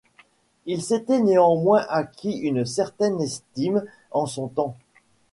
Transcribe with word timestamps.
Il 0.65 0.81
s'était 0.81 1.19
néanmoins 1.19 1.85
acquis 1.87 2.35
une 2.35 2.65
certaine 2.65 3.21
estime 3.21 3.85
en 4.09 4.25
son 4.25 4.47
temps. 4.47 4.75